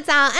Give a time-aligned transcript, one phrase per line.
[0.00, 0.32] 早安！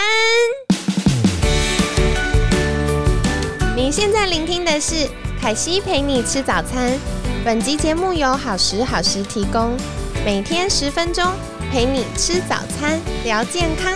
[3.76, 5.08] 您现在聆听的是
[5.40, 6.98] 凯西陪你吃早餐。
[7.44, 9.76] 本集节目由好时好时提供，
[10.24, 11.24] 每天十分钟
[11.70, 13.92] 陪你吃早餐，聊健康。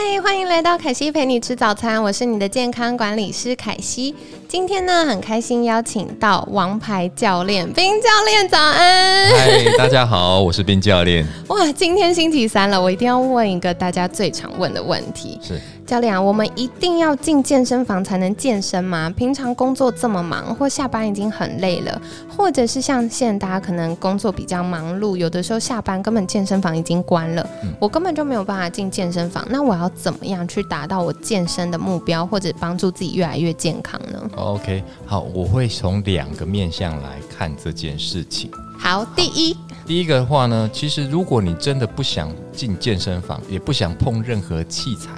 [0.00, 4.14] 嗨，欢迎来到凯西陪你吃早餐，我是你的健康管理师凯西。
[4.46, 9.28] 今天呢，很开心邀请到王牌教练冰教练，早安！
[9.28, 11.26] 嗨，大家好，我是冰教练。
[11.48, 15.36] 哇，今天星期三了，我一定要问一个大家最常问的问题。
[15.42, 15.60] 是。
[15.88, 19.08] 教练啊，我们一定要进健身房才能健身吗？
[19.16, 21.98] 平常工作这么忙，或下班已经很累了，
[22.36, 27.48] 或者是像现在大家可能工作比较忙碌，有的时候下班根本健身房已经关了，
[27.80, 29.42] 我根本就没有办法进健身房。
[29.48, 38.50] 那我要怎么样去达到我健身的目标，或者帮助自己越来越健康呢？OK，好，我会从两个面向来看这件事情。
[38.78, 45.12] 好，第一，第一个的话呢，其实如果你真的不想进健身房，也不想碰任何器材。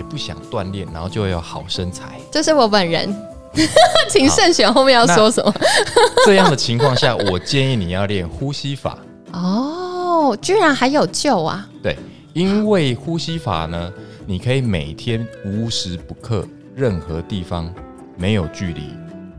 [0.00, 2.18] 也不想锻炼，然后就会有好身材。
[2.32, 3.14] 这是我本人，
[4.08, 5.54] 请慎选后面要说什么。
[6.24, 8.96] 这样的情况下，我建议你要练呼吸法。
[9.32, 11.68] 哦，居然还有救啊！
[11.82, 11.94] 对，
[12.32, 13.92] 因为呼吸法呢，
[14.26, 17.70] 你可以每天无时不刻，任何地方
[18.16, 18.94] 没有距离，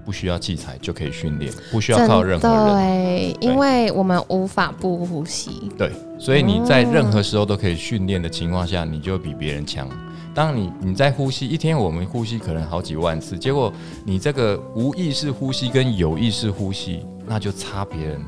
[0.05, 2.67] 不需要器材就可以训练，不需要靠任何人。
[2.67, 5.71] 对，因为我们无法不呼吸。
[5.75, 9.89] 对，所以你在任何时候都可以训练的情况下，你就比别人强。
[10.33, 13.71] 当你你在呼吸一天，我们呼吸可能好几万次，结果
[14.05, 18.21] 你这个无意识呼吸跟有意识呼吸，那就差别人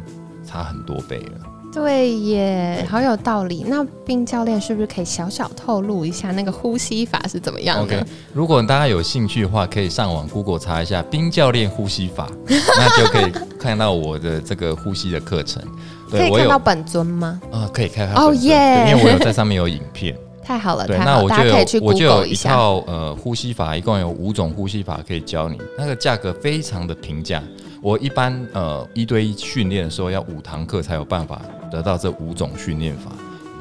[0.45, 1.31] 差很多倍了。
[1.73, 3.65] 对耶，好有道理。
[3.67, 8.05] 那冰教练是不是可以小小透露一下那个呼吸法是怎么样的？
[8.31, 15.63] 如果大家有兴趣的话，可以上网 Google 查一下冰教练呼吸法，那就可以看到我的这个呼吸的课程。
[16.11, 17.41] 可以看到本尊吗？
[17.51, 18.27] 啊，可以看到。
[18.27, 20.15] 哦耶，因为我有在上面有影片。
[20.43, 27.41] 太好了，对，那我就有我就有一套呃呼吸法，一共有五种呼吸法可以教你，那个价格非常的平价。
[27.81, 33.11] 我一般呃一对一训练的时候要五堂课才有办法得到这五种训练法，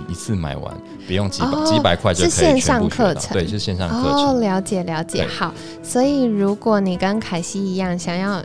[0.09, 0.75] 一次买完
[1.06, 4.37] 不用几百几百块就可以线上课程，对，是线上课程。
[4.37, 5.53] 哦，了解了解，好。
[5.82, 8.42] 所以如果你跟凯西一样想要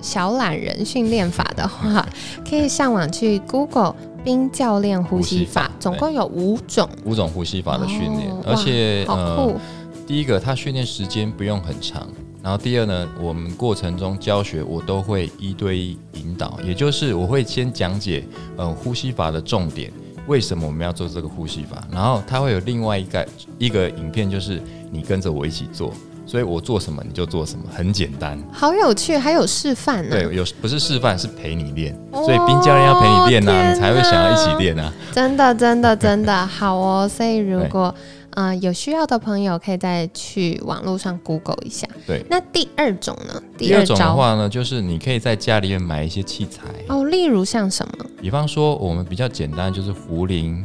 [0.00, 2.06] 小懒人训练法的话，
[2.48, 3.94] 可以上网去 Google。
[4.24, 9.54] 冰教练呼吸法总共有五种，五种呼吸法的训练，而且呃，
[10.06, 12.08] 第一个它训练时间不用很长，
[12.42, 18.26] 然后第二呢，我们过程中教学我都会一对一引导，也就是我会先讲解
[18.56, 19.92] 呃呼吸法的重点，
[20.26, 24.60] 为什么我们要做这个呼吸法，然后它会有另外一个一个影片，就是
[24.90, 25.92] 你跟着我一起做。
[26.26, 30.10] 所以我做什么你就做什么，很简单，好有趣，还有示范呢。
[30.10, 31.94] 对，有不是示范，是陪你练。
[32.12, 34.92] 所以冰教练要陪你练呐，你才会想要一起练啊。
[35.12, 37.08] 真的，真的，真的 好哦。
[37.08, 37.94] 所以如果
[38.30, 41.86] 嗯有需要的朋友，可以再去网络上 Google 一下。
[42.06, 42.24] 对。
[42.30, 43.42] 那第二种呢？
[43.58, 48.06] 第二种的话呢，就是你可以在家里面买一些器材哦，例如像什么？
[48.20, 50.64] 比方说我们比较简单，就是壶铃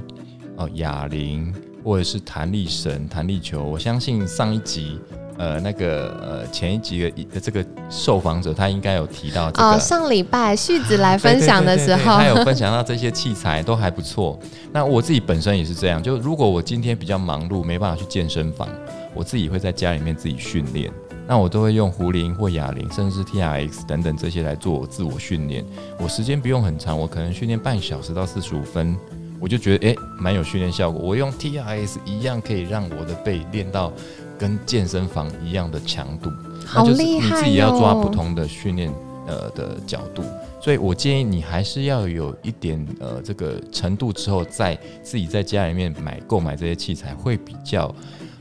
[0.55, 1.53] 哦、哑铃，
[1.83, 3.61] 或者是弹力绳、弹力球。
[3.61, 4.99] 我相信上一集。
[5.39, 9.69] 呃，那个呃，前一集的这个受访者，他应该有提到这个。
[9.69, 14.37] 哦，上礼拜 旭子来分享的时候，他有分享到这些器材都还不错。
[14.73, 18.67] 那我自己本身也是这样，就如果我今天比较忙碌，没办法去健身房，
[19.13, 20.91] 我自己会在家里面自己训练。
[21.25, 25.63] 那我都会用壶铃或哑铃，甚至是 T R X 等等这些来做我自我训练。
[25.99, 28.97] 我时间不用很长，我可能训练半小时到四十五分，
[29.39, 30.99] 我就觉得哎，蛮有训练效果。
[31.01, 33.93] 我用 T R X 一样可以让我的背练到。
[34.39, 36.31] 跟健身房一样的强度，
[36.65, 37.35] 好厉害！
[37.35, 38.89] 你自己要抓不同的训练
[39.27, 40.23] 呃的角度，
[40.61, 47.93] 所以我建议你还是要有一点呃这个程度之后，再自己在家里面买购买这些器材，会比较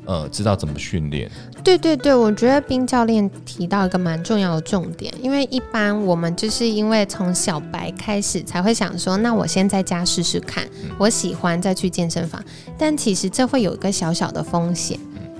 [0.07, 1.29] 呃知道怎么训练。
[1.65, 12.43] 对对对，我觉得冰教练提到一个蛮重要的重点，因为一般我们就是因为从小白开始才会想说，那我先在家试试看，我喜欢再去健身房，
[12.79, 14.99] 但其实这会有一个小小的风险。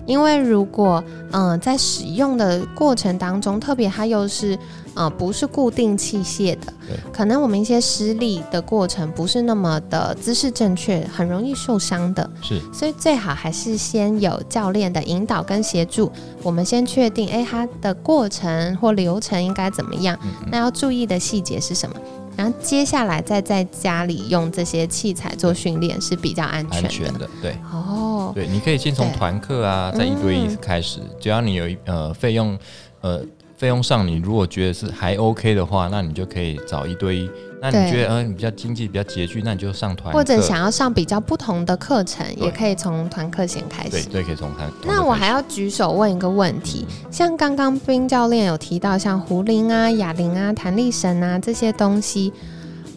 [0.09, 4.59] 因为如果嗯在使用的过程当中，特别它又是
[4.95, 6.73] 呃不是固定器械的，
[7.13, 12.29] 可能我们一些施力的过程不是那么的姿势正确，很容易受伤的。
[12.43, 16.11] 是，所以最好还是先有教练的引导跟协助，
[16.43, 20.19] 我们先确定哎它的过程或流程应该怎么样，
[20.51, 21.97] 那要注意的细节是什么，
[22.35, 27.29] 然后接下来再在家里用这些器材做训练是比较安全的。
[27.43, 27.98] 对，哦。
[28.35, 32.59] 对，你可以先从团课啊，在一对一开始，只要你有一呃费用，
[33.01, 33.21] 呃
[33.57, 37.31] 费用上，你如果觉得是还 OK 的话，那你就可以找一对一。
[37.61, 43.91] 那你觉得呃你比较经济比较拮据，那你就上团或者想要上比较不同的课程，也可以从团课先开始。
[43.91, 44.71] 对对，可以从团。
[44.85, 52.33] 那我还要举手问一个问题，像刚刚冰教练有提到，像壶铃啊、哑铃啊、弹力绳啊这些东西，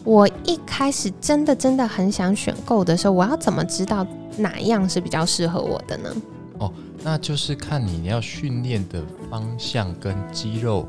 [0.04, 4.06] 我一开始真的真的很想选购的时候，我要怎么知道
[4.36, 6.10] 哪一样是比较适合我的呢？
[6.58, 10.86] 哦那就是看你要训练的方向跟肌肉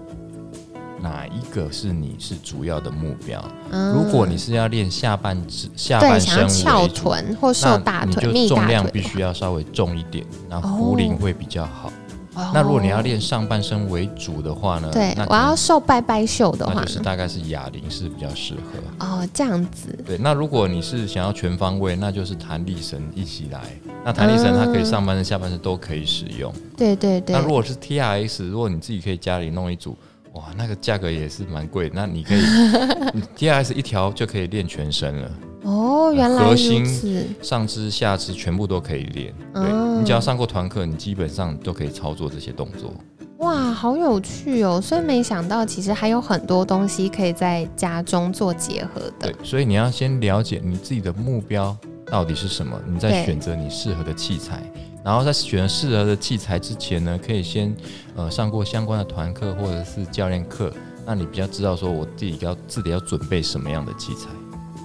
[1.02, 3.44] 哪一个是你是主要的目标。
[3.72, 11.90] 嗯如果你是要练下半肢、下半身翘，臀或瘦那大腿、你就重量必，须要稍微重一点，然后哦壶铃会比较好。
[11.90, 11.92] 哦
[12.54, 14.90] 那如果你要练上半身为主的话呢？
[14.92, 17.00] 对那我要瘦拜拜袖的话那就是？
[17.00, 19.06] 大概是哑铃是比较适合。
[19.06, 23.62] 哦，这样子对，那如果你是想要全方位，那就是弹力绳一起来。
[24.04, 26.54] 那弹力绳它可以上半身、下半身都可以使用。
[26.76, 29.96] 对对对那，如果是 T R S，如果你自己可以家里弄一组，
[30.34, 31.92] 哇，那个价格也是蛮贵。
[31.94, 32.42] 那你可以
[33.36, 35.32] T R S 一条就可以练全身了，
[35.64, 39.34] 哦，原来如核心此，上肢、下肢全部都可以练。
[39.54, 42.94] 对、嗯你只要上过团课，你基本上都可以操作这些动作。
[43.38, 44.82] 哇，好有趣哦！
[44.82, 51.76] 所以没想到，其实还有很多东西可以在家中做结合的对。，所以你要先了解你自己的目标
[52.06, 54.64] 到底是什么，你再对选择你适合的器材。
[55.04, 57.76] 然后在选适合的器材之前呢，可以先
[58.16, 60.72] 呃上过相关的团课或者是教练课，
[61.06, 64.30] 那你比较知道说我自己要自己要准备什么样的器材。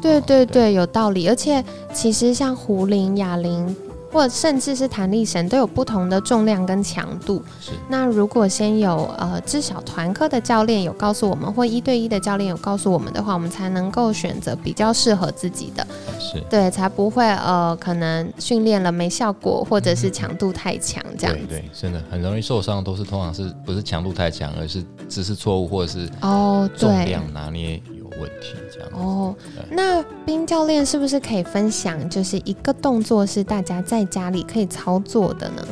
[0.03, 1.29] 对对对对，有道理。
[1.29, 3.75] 而且其实像壶铃、哑铃，
[4.13, 7.43] 或者甚至是弹力绳，都有不同的重量跟强度。
[7.61, 15.87] 是那如果先有呃至少团课的教练有告诉我们，或一对一的教练有告诉我们的话，我们才能够选择比较适合自己的，
[16.19, 21.47] 是，对，才不会呃可能训练了没效果，或者是强度太强这样子。
[21.49, 28.97] 对对，真的很容易受伤，都是通常是不是强度太强，而是姿势错误或者是哦，重量，拿捏有问题这样子。
[28.97, 29.35] 哦，
[29.71, 35.67] 那冰教练是不是可以分享，就是一个动作是大家在家里可以操作的呢？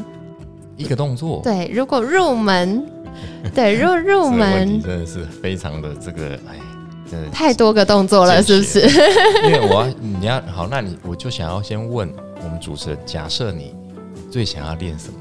[0.76, 2.84] 一个动作，对，如果入门，
[3.54, 6.58] 对如果入门 真的是非常的这个，哎，
[7.10, 8.80] 真的太多个动作了，是不是？
[9.46, 12.12] 因为我要你要好，那你我就想要先问
[12.42, 13.74] 我们主持人，假设你
[14.30, 15.18] 最想要练什么，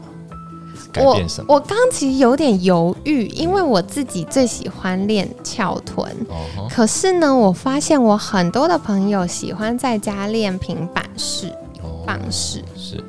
[0.92, 1.54] 改我变什么？
[1.54, 11.48] 我刚其实有点犹豫，因为我自己最喜欢练翘臀，哦可是呢，我发现我很多的朋友喜欢在家练平板式。
[11.82, 13.04] 哦棒式是，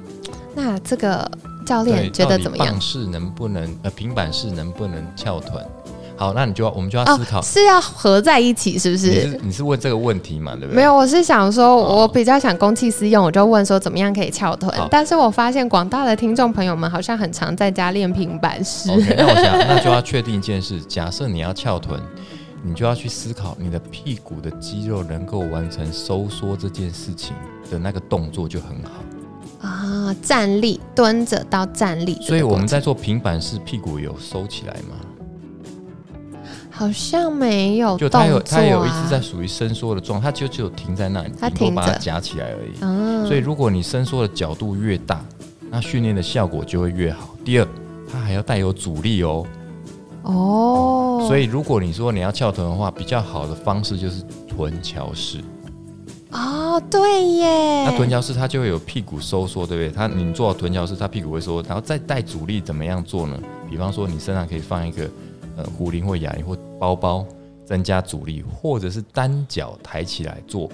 [0.54, 1.30] 那这个
[1.66, 2.80] 教，练觉得怎么样棒？
[2.80, 5.62] 式能不能呃平板式能不能翘臀？
[6.16, 9.40] 好，那你就要我们就要思考，哦，是要合在一起，是不是你是？
[9.44, 10.52] 你是问这个问题嘛？
[10.56, 10.76] 对不对？
[10.76, 14.72] 没有，我是想说，哦我比较想公器私用，我就问说怎么样可以翘臀。
[14.90, 18.90] 但是我发现广大的听众朋友们好像很常在家练平板式。
[18.90, 22.00] OK，那我想 那就要确定一件事，假设你要翘臀，
[22.62, 27.36] 你就要去思考你的屁股的肌肉能够完成收缩这件事情
[27.70, 29.68] 的那个动作就很好。
[29.68, 34.96] 啊，站立蹲着到站立所以我们在做平板式，屁股有收起来吗？
[36.76, 42.72] 好像没有就它有它有一直在属于伸缩的状态，它就只有停在那里，它顶多把它夹起来而已。
[42.82, 45.24] 嗯，所以如果你伸缩的角度越大，
[45.70, 47.30] 那训练的效果就会越好。
[47.42, 47.68] 第二，
[48.12, 49.46] 它还要带有阻力哦。
[50.22, 55.38] 哦，所以如果你说你要翘臀的话，比较好的方式就是臀桥式。
[56.32, 59.90] 哦，对耶，那臀桥式它就会有屁股收缩，对不对？
[59.90, 63.38] 它你做到臀桥式，它屁股会收缩，然后再带阻力，怎么样做呢？
[63.70, 65.08] 比方说你身上可以放一个
[65.56, 67.26] 呃壶铃或哑铃或包包，
[67.64, 70.68] 增加阻力，或者是单脚抬起来做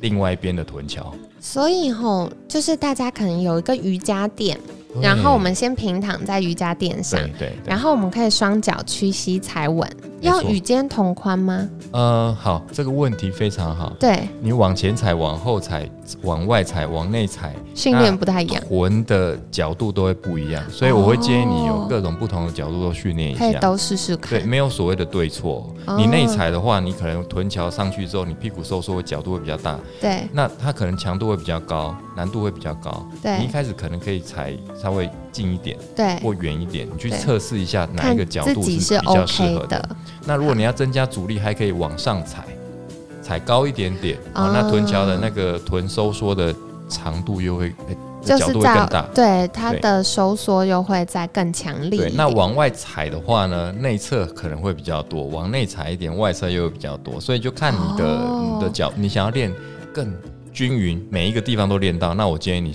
[0.00, 1.14] 另外一边的臀桥。
[1.40, 4.58] 所以吼，就是大家可能有一个瑜伽垫，
[5.00, 7.56] 然后我们先平躺在瑜伽垫上对，对对。
[7.64, 9.88] 然后我们可以双脚屈膝踩稳，
[10.20, 11.68] 要与肩同宽吗？
[11.92, 13.92] 呃好，这个问题非常好。
[13.98, 15.88] 对，你往前踩、往后踩、
[16.22, 23.38] 往外踩、往内踩，训练不太一样，臀的角度都会不一样，所以我会建议你有各种不同的角度都训练一下。
[23.38, 24.46] 可以都试试看对，。
[24.46, 25.72] 没有所谓的对错。
[25.86, 33.06] 哦你内踩的话，你可能臀桥上去之后，你屁股收缩的角度会比较大，对那它可能强度会比较高，难度会比较高。
[33.22, 39.88] 对你一开始可能可以踩稍微近一点对，或远一点，你去测试一下哪一个角度是是比较适 OK 合的。
[40.20, 40.24] 的。
[40.26, 42.44] 那如果你要增加阻力，还可以往上踩，
[43.22, 44.16] 踩高一点点。
[44.34, 46.54] 哦哦，那臀桥的那个臀收缩的
[46.88, 49.06] 长度又会，诶角就是在度会更大。
[49.14, 59.52] 对它的收缩又会再更强力那往外踩的话呢，内侧可能会比较多，往内踩一点，外侧又会比较多，所以就看你的、哦你的脚，你想要练
[59.94, 60.12] 更
[60.52, 62.74] 均匀，每一个地方都练到，那我建议你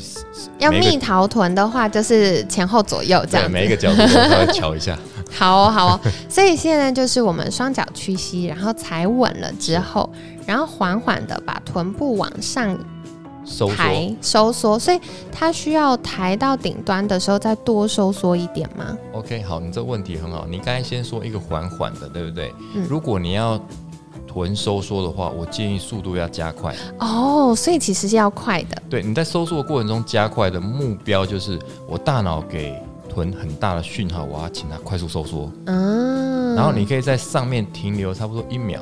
[0.60, 4.98] 要蜜桃臀的话，就是前后左右这样，每一个角度都稍微瞧一下。
[5.32, 6.00] 好哦好哦，
[6.30, 10.08] 所以现在就是我们双脚屈膝，然后踩稳了之后，
[10.46, 12.78] 然后缓缓的把臀部往上
[13.76, 15.00] 抬收缩，所以
[15.32, 22.54] 它需要抬到顶端的时候再多收缩一点吗？OK，好，你这问题很好，你刚才先说一个缓缓的，对不对？
[22.76, 22.86] 嗯。
[22.88, 23.60] 如果你要
[24.34, 26.76] 臀收缩的话，我建议速度要加快。
[27.00, 28.82] 哦，所以其实是要快的。
[28.90, 32.76] 对，你在收缩的过程中加快的目标就是我大脑给。
[33.10, 35.48] 臀很大的讯号，我要请它快速收缩。
[35.68, 38.82] 嗯，然后你可以在上面停留差不多一秒，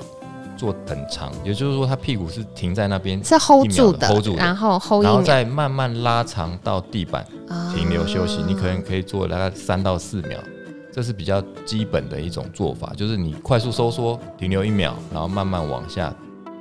[0.56, 7.26] 做等长，也就是说，它屁股是停在那边，是 hold 住的，hold，然后 hold 然后再慢慢拉长到地板，
[7.76, 8.42] 停留休息。
[8.48, 10.40] 你可能可以做大概三到四秒，
[10.92, 16.14] 这是比较基本的一种做法，就是你快速收缩，停留一秒，然后慢慢往下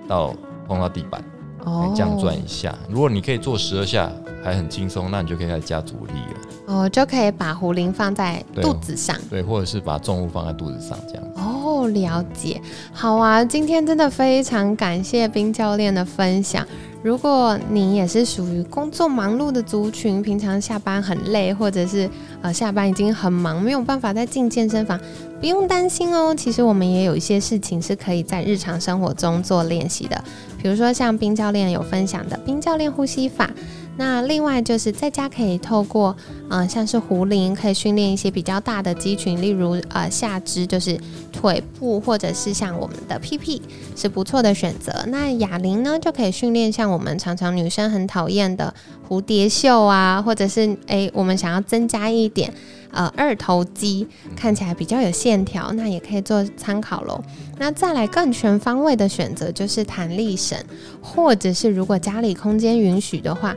[0.06, 0.34] 到
[0.66, 1.22] 碰到地板，
[1.64, 2.74] 哦，这样转一下。
[2.88, 4.10] 如果你可以做十二下。
[4.42, 6.74] 还很轻松，那你就可以开始加阻力了。
[6.74, 11.24] 哦，就可以把壶铃放在肚子上，对，或者是把重物放在肚子上，这样。
[11.34, 12.58] 哦，了解。
[12.90, 16.66] 好啊，今天真的非常感谢冰教练的分享。
[17.02, 22.08] 如果你也是属于工作忙碌的族群，平常下班很累，或者是
[22.42, 25.00] 呃下班已经很忙，没有办法再进健身房，
[25.40, 26.34] 不用担心哦。
[26.34, 30.24] 其实我们也有一些事情是可以在日常生活中做练习的，
[30.62, 33.50] 比如说像冰教练有分享的冰教练呼吸法。
[34.00, 36.16] 那另外就是在家可以透过，
[36.48, 40.98] 嗯，像是壶铃可以训练一些比较大的肌群，例如呃下肢就是
[41.30, 43.60] 腿部，或者是像我们的屁屁
[43.94, 45.04] 是不错的选择。
[45.08, 48.72] 那哑铃呢就可以训练像我们常常女生很讨厌的
[49.06, 52.50] 蝴蝶袖啊，或者是诶我们想要增加一点
[52.90, 57.22] 呃二头肌，看起来比较有线条，那也可以做参考喽。
[57.58, 60.58] 那再来更全方位的选择就是弹力绳，
[61.02, 63.54] 或者是如果家里空间允许的话。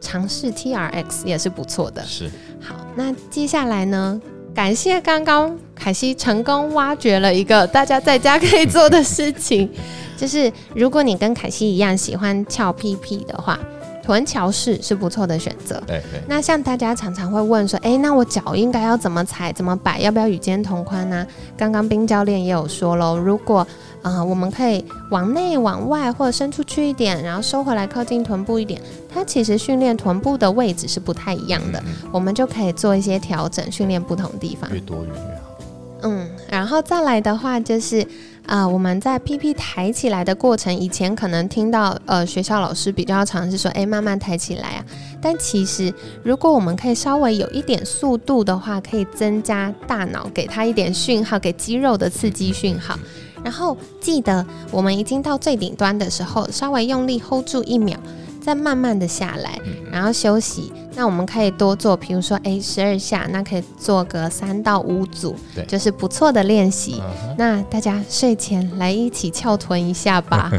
[0.00, 2.04] 尝试 T R X 也是不错的。
[2.04, 4.20] 是，好，那接下来呢？
[4.54, 9.70] 感谢刚刚凯西成功挖掘了一个大家在家可以做的事情，
[10.16, 13.58] 就是如果你跟凯西一样喜欢翘屁屁的话。
[14.00, 15.78] 臀桥式是不错的选择。
[15.86, 16.18] 对对。
[16.26, 19.98] 那像大家常常会问说，哎，那我脚应该要怎么踩、怎么摆？
[20.00, 21.26] 要不要与肩同宽呢？
[21.58, 23.66] 刚刚冰教练也有说喽，如果
[24.02, 31.82] 啊，我们可以往内、往外或者伸出去一点，然后收回来靠近臀部一点，它其实训练臀部的位置是不太一样的。
[32.12, 34.70] 我们就可以做一些调整，训练不同地方。
[34.72, 35.58] 越多越越好。
[36.02, 38.06] 嗯，然后再来的话就是。
[38.48, 44.84] 啊，我们在屁屁抬起来的过程，以前可能听到呃学校老师比较常是说，哎，慢慢抬起来啊。
[45.20, 52.98] 但其实如果我们可以稍微有一点速度的话，可以增加大脑给它一点讯号，给肌肉的刺激讯号。
[53.42, 57.98] 然后记得我们已经到最顶端的时候，稍微用力 hold 住一秒。
[58.40, 59.58] 再慢慢的下来，
[59.92, 60.72] 然后休息。
[60.94, 67.02] 那我们可以多做，比如说，哎，十二下，那可以做个三到五组，就是不错的练习。
[67.36, 70.50] 那大家睡前来一起翘臀一下吧。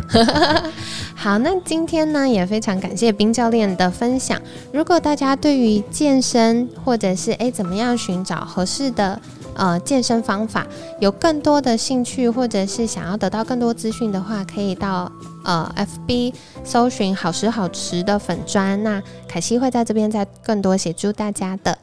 [1.15, 4.39] 好，那今天呢也非常感谢冰教练的分享。
[4.71, 9.19] 如果大家对于健身或者是哎怎么样寻找合适的
[9.59, 10.65] 呃健身方法
[10.99, 15.11] 有更多的兴趣，或者是想要得到更多资讯的话，可以到。
[15.45, 16.33] 呃，FB
[16.65, 21.75] 搜寻“好食好吃”的粉砖，那凯西会在这边再更多协助大家的。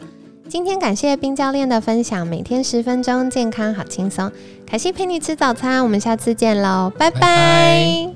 [0.46, 4.30] 今天感谢冰教练的分享，每天十分钟，健康好轻松。
[4.66, 8.15] 凯西陪你吃早餐，我们下次见喽，拜拜。